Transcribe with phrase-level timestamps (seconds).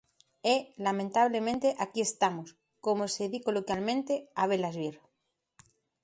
[0.53, 0.55] E,
[0.87, 2.49] lamentablemente, aquí estamos,
[2.85, 4.95] como se di coloquialmente, a velas vir.